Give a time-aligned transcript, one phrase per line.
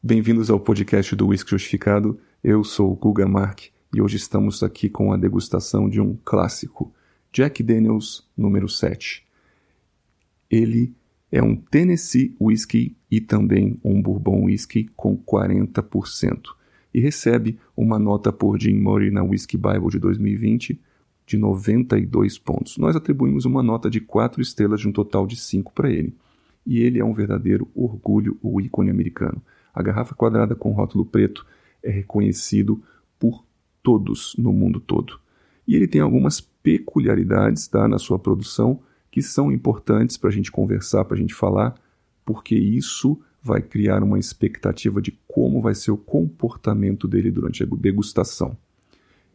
[0.00, 2.20] Bem-vindos ao podcast do Whisky Justificado.
[2.42, 6.94] Eu sou o Guga Mark e hoje estamos aqui com a degustação de um clássico,
[7.32, 9.26] Jack Daniels número 7.
[10.48, 10.94] Ele
[11.32, 16.42] é um Tennessee Whisky e também um Bourbon Whisky com 40%
[16.94, 20.80] e recebe uma nota por Jim Murray na Whisky Bible de 2020
[21.26, 22.78] de 92 pontos.
[22.78, 26.14] Nós atribuímos uma nota de 4 estrelas de um total de 5 para ele.
[26.64, 29.42] E ele é um verdadeiro orgulho, o ícone americano.
[29.74, 31.46] A garrafa quadrada com rótulo preto
[31.82, 32.82] é reconhecido
[33.18, 33.44] por
[33.82, 35.18] todos no mundo todo.
[35.66, 40.50] E ele tem algumas peculiaridades tá, na sua produção que são importantes para a gente
[40.50, 41.74] conversar, para a gente falar,
[42.24, 47.66] porque isso vai criar uma expectativa de como vai ser o comportamento dele durante a
[47.66, 48.56] degustação.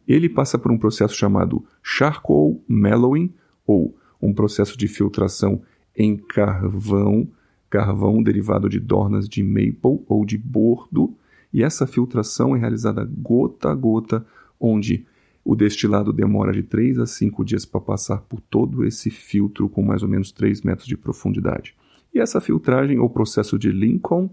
[0.06, 3.32] Ele passa por um processo chamado charcoal mellowing,
[3.66, 5.62] ou um processo de filtração
[5.96, 7.28] em carvão,
[7.74, 11.12] carvão derivado de dornas de maple ou de bordo,
[11.52, 14.24] e essa filtração é realizada gota a gota,
[14.60, 15.04] onde
[15.44, 19.82] o destilado demora de 3 a 5 dias para passar por todo esse filtro com
[19.82, 21.74] mais ou menos 3 metros de profundidade.
[22.14, 24.30] E essa filtragem, ou processo de Lincoln,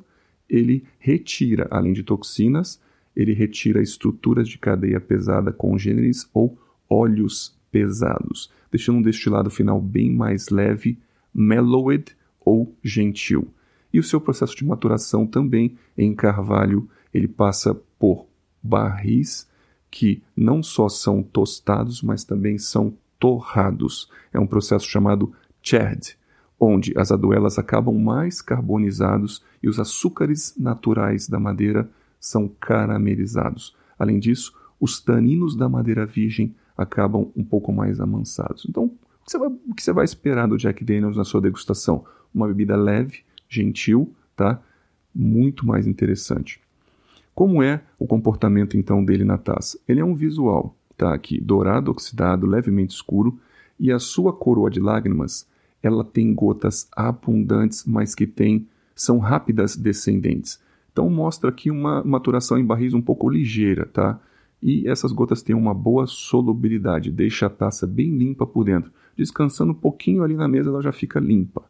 [0.47, 2.79] ele retira, além de toxinas,
[3.15, 6.55] ele retira estruturas de cadeia pesada congêneres ou
[6.87, 10.99] óleos pesados, deixando um destilado final bem mais leve,
[11.33, 13.47] mellowed ou gentil.
[13.93, 18.25] E o seu processo de maturação também em carvalho, ele passa por
[18.61, 19.49] barris
[19.89, 24.09] que não só são tostados, mas também são torrados.
[24.33, 26.17] É um processo chamado CHED,
[26.59, 33.75] onde as aduelas acabam mais carbonizados e os açúcares naturais da madeira são caramelizados.
[33.99, 38.65] Além disso, os taninos da madeira virgem acabam um pouco mais amansados.
[38.67, 41.41] Então, o que, você vai, o que você vai esperar do Jack Daniels na sua
[41.41, 42.05] degustação?
[42.33, 44.61] Uma bebida leve, gentil, tá?
[45.13, 46.59] Muito mais interessante.
[47.33, 49.79] Como é o comportamento então dele na taça?
[49.87, 51.13] Ele é um visual, tá?
[51.13, 53.39] Aqui, dourado, oxidado, levemente escuro,
[53.79, 55.47] e a sua coroa de lágrimas,
[55.81, 60.61] ela tem gotas abundantes, mas que tem, são rápidas descendentes.
[60.91, 64.19] Então mostra aqui uma maturação em barris um pouco ligeira, tá?
[64.61, 68.91] E essas gotas têm uma boa solubilidade, deixa a taça bem limpa por dentro.
[69.17, 71.63] Descansando um pouquinho ali na mesa, ela já fica limpa.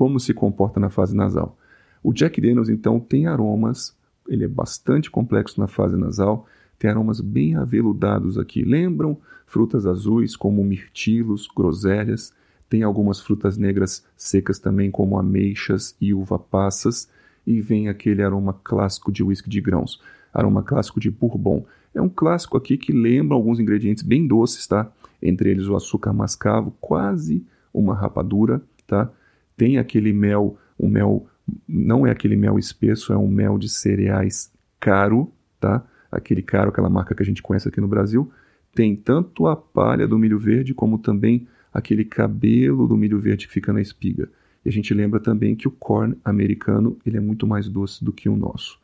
[0.00, 1.58] Como se comporta na fase nasal?
[2.02, 3.94] O Jack Daniels, então, tem aromas,
[4.26, 6.46] ele é bastante complexo na fase nasal,
[6.78, 8.62] tem aromas bem aveludados aqui.
[8.62, 12.32] Lembram frutas azuis como mirtilos, groselhas,
[12.66, 17.06] tem algumas frutas negras secas também, como ameixas e uva passas
[17.46, 20.00] e vem aquele aroma clássico de whisky de grãos,
[20.32, 21.66] aroma clássico de bourbon.
[21.94, 24.90] É um clássico aqui que lembra alguns ingredientes bem doces, tá?
[25.20, 29.12] Entre eles o açúcar mascavo, quase uma rapadura, tá?
[29.60, 31.26] Tem aquele mel, um mel
[31.68, 34.50] não é aquele mel espesso, é um mel de cereais
[34.80, 35.86] caro, tá?
[36.10, 38.32] Aquele caro, aquela marca que a gente conhece aqui no Brasil.
[38.74, 43.52] Tem tanto a palha do milho verde como também aquele cabelo do milho verde que
[43.52, 44.30] fica na espiga.
[44.64, 48.14] E a gente lembra também que o corn americano ele é muito mais doce do
[48.14, 48.80] que o nosso.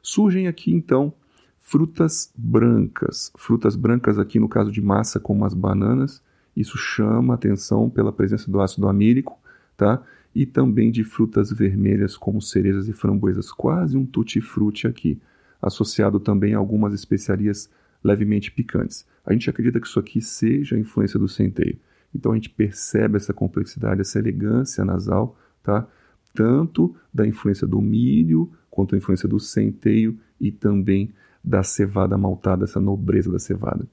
[0.00, 1.12] Surgem aqui então
[1.60, 3.32] frutas brancas.
[3.36, 6.22] Frutas brancas aqui no caso de massa como as bananas,
[6.56, 9.36] isso chama atenção pela presença do ácido amílico,
[9.76, 10.00] tá?
[10.34, 15.20] E também de frutas vermelhas como cerejas e framboesas, quase um tutti-frutti aqui,
[15.60, 17.70] associado também a algumas especiarias
[18.02, 19.06] levemente picantes.
[19.26, 21.78] A gente acredita que isso aqui seja a influência do centeio.
[22.14, 25.86] Então a gente percebe essa complexidade, essa elegância nasal, tá?
[26.34, 31.12] tanto da influência do milho, quanto da influência do centeio e também
[31.42, 33.86] da cevada maltada, essa nobreza da cevada.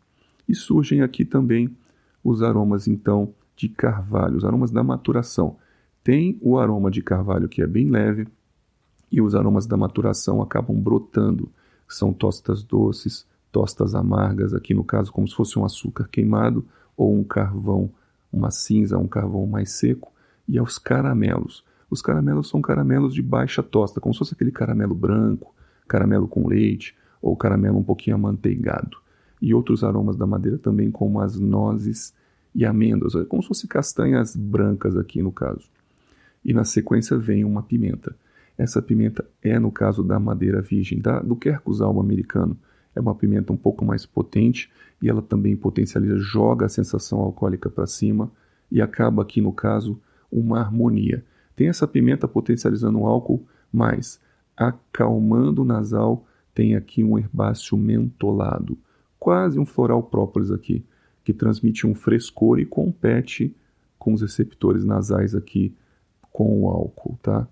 [0.48, 1.76] E surgem aqui também
[2.24, 5.58] os aromas, então, de carvalho, os aromas da maturação.
[6.08, 8.30] Tem o aroma de carvalho que é bem leve
[9.12, 11.52] e os aromas da maturação acabam brotando.
[11.86, 16.66] São tostas doces, tostas amargas, aqui no caso como se fosse um açúcar queimado
[16.96, 17.92] ou um carvão
[18.32, 20.14] uma cinza, um carvão mais seco,
[20.48, 21.66] e aos caramelos.
[21.90, 25.54] Os caramelos são caramelos de baixa tosta, como se fosse aquele caramelo branco,
[25.90, 28.96] caramelo com leite ou caramelo um pouquinho amanteigado.
[29.42, 32.14] E outros aromas da madeira também, como as nozes
[32.56, 35.70] e amêndoas, como se fossem castanhas brancas aqui no caso.
[36.44, 38.16] E na sequência vem uma pimenta.
[38.58, 42.58] Essa pimenta é, no caso da madeira virgem, da, do Quercus alba americano.
[42.96, 47.70] É uma pimenta um pouco mais potente e ela também potencializa, joga a sensação alcoólica
[47.70, 48.32] para cima
[48.72, 50.00] e acaba aqui no caso
[50.32, 51.24] uma harmonia.
[51.56, 54.20] Tem essa pimenta potencializando o álcool, mas
[54.56, 58.78] acalmando o nasal, tem aqui um herbáceo mentolado,
[59.20, 60.84] quase um floral própolis aqui,
[61.24, 63.56] que transmite um frescor e compete
[64.00, 65.76] com os receptores nasais aqui
[66.38, 67.48] com o álcool, tá?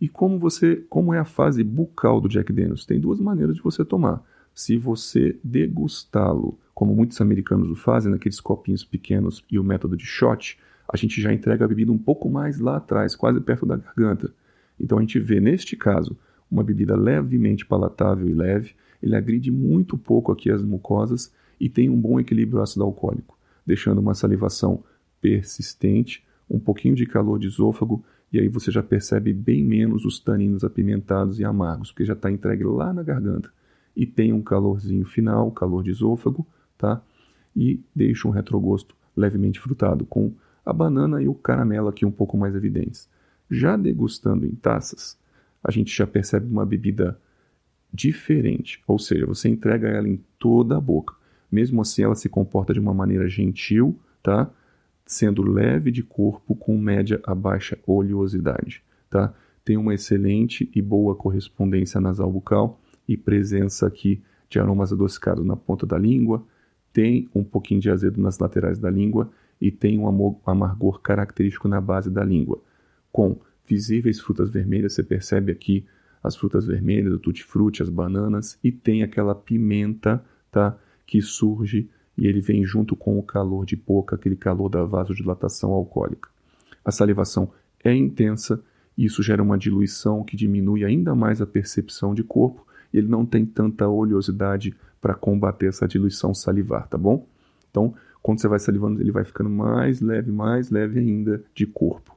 [0.00, 2.86] E como você, como é a fase bucal do Jack Daniels?
[2.86, 4.24] Tem duas maneiras de você tomar.
[4.54, 10.06] Se você degustá-lo, como muitos americanos o fazem, naqueles copinhos pequenos e o método de
[10.06, 10.56] shot,
[10.88, 14.32] a gente já entrega a bebida um pouco mais lá atrás, quase perto da garganta.
[14.78, 16.16] Então a gente vê, neste caso,
[16.48, 21.90] uma bebida levemente palatável e leve, ele agride muito pouco aqui as mucosas e tem
[21.90, 23.36] um bom equilíbrio ácido alcoólico,
[23.66, 24.84] deixando uma salivação
[25.20, 30.18] persistente, um pouquinho de calor de esôfago e aí você já percebe bem menos os
[30.18, 33.48] taninos apimentados e amargos, porque já está entregue lá na garganta.
[33.94, 36.44] E tem um calorzinho final, calor de esôfago,
[36.76, 37.00] tá?
[37.54, 40.32] E deixa um retrogosto levemente frutado, com
[40.66, 43.08] a banana e o caramelo aqui um pouco mais evidentes.
[43.48, 45.16] Já degustando em taças,
[45.62, 47.16] a gente já percebe uma bebida
[47.92, 51.14] diferente, ou seja, você entrega ela em toda a boca.
[51.52, 54.50] Mesmo assim, ela se comporta de uma maneira gentil, tá?
[55.06, 59.34] Sendo leve de corpo com média a baixa oleosidade, tá?
[59.64, 65.56] Tem uma excelente e boa correspondência nasal bucal e presença aqui de aromas adocicados na
[65.56, 66.44] ponta da língua,
[66.92, 69.30] tem um pouquinho de azedo nas laterais da língua
[69.60, 72.62] e tem um amargor característico na base da língua.
[73.10, 75.84] Com visíveis frutas vermelhas, você percebe aqui
[76.22, 82.26] as frutas vermelhas, o tutti-frutti, as bananas e tem aquela pimenta, tá, que surge e
[82.26, 86.28] ele vem junto com o calor de boca, aquele calor da vasodilatação alcoólica.
[86.84, 87.50] A salivação
[87.82, 88.62] é intensa
[88.96, 92.64] e isso gera uma diluição que diminui ainda mais a percepção de corpo
[92.98, 97.26] ele não tem tanta oleosidade para combater essa diluição salivar, tá bom?
[97.70, 102.16] Então, quando você vai salivando, ele vai ficando mais leve, mais leve ainda de corpo.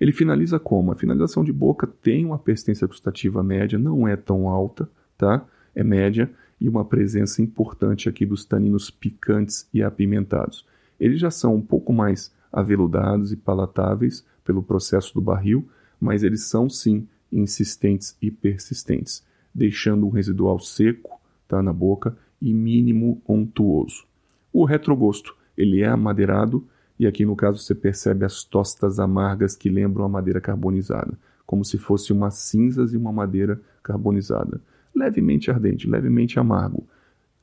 [0.00, 0.92] Ele finaliza como?
[0.92, 4.88] A finalização de boca tem uma persistência gustativa média, não é tão alta,
[5.18, 5.44] tá?
[5.74, 6.30] É média
[6.60, 10.66] e uma presença importante aqui dos taninos picantes e apimentados.
[10.98, 15.68] Eles já são um pouco mais aveludados e palatáveis pelo processo do barril,
[16.00, 19.24] mas eles são sim insistentes e persistentes,
[19.54, 24.04] deixando um residual seco tá, na boca e mínimo untuoso.
[24.52, 26.66] O retrogosto, ele é amadeirado
[26.98, 31.64] e aqui no caso você percebe as tostas amargas que lembram a madeira carbonizada, como
[31.64, 34.60] se fosse uma cinzas e uma madeira carbonizada,
[34.96, 36.86] levemente ardente, levemente amargo,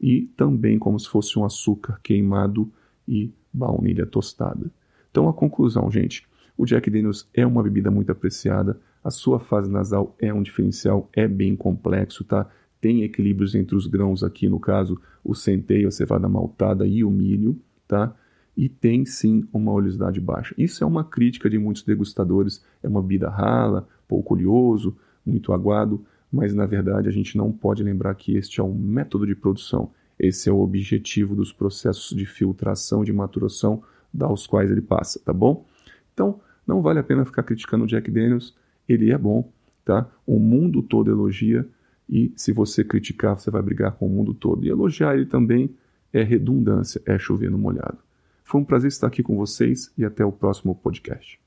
[0.02, 2.72] e também como se fosse um açúcar queimado
[3.08, 4.72] e baunilha tostada.
[5.12, 6.28] Então a conclusão, gente,
[6.58, 11.10] o Jack Daniels é uma bebida muito apreciada, a sua fase nasal é um diferencial,
[11.14, 12.50] é bem complexo, tá?
[12.84, 17.10] tem equilíbrios entre os grãos aqui, no caso, o centeio, a cevada maltada e o
[17.10, 17.58] milho,
[17.88, 18.14] tá?
[18.58, 20.54] E tem sim uma oleosidade baixa.
[20.58, 26.06] Isso é uma crítica de muitos degustadores, é uma bebida rala, pouco oleoso, muito aguado,
[26.34, 29.92] mas na verdade a gente não pode lembrar que este é um método de produção.
[30.18, 33.84] Esse é o objetivo dos processos de filtração, de maturação,
[34.20, 35.66] aos quais ele passa, tá bom?
[36.14, 38.56] Então, não vale a pena ficar criticando o Jack Daniels,
[38.88, 39.52] ele é bom,
[39.84, 40.10] tá?
[40.26, 41.68] O mundo todo elogia,
[42.10, 44.66] e se você criticar, você vai brigar com o mundo todo.
[44.66, 45.70] E elogiar ele também
[46.12, 47.98] é redundância, é chover no molhado.
[48.44, 51.43] Foi um prazer estar aqui com vocês e até o próximo podcast.